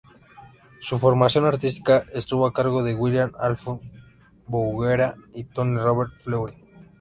[0.79, 3.79] Su formación artística estuvo a cargo de William-Adolphe
[4.47, 6.55] Bouguereau y Tony Robert-Fleury.